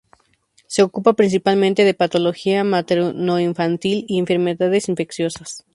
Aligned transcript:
Se 0.65 0.81
ocupa 0.81 1.13
principalmente 1.13 1.83
de 1.83 1.93
patología 1.93 2.63
maternoinfantil 2.63 4.05
y 4.07 4.17
enfermedades 4.17 4.89
infecciosas. 4.89 5.63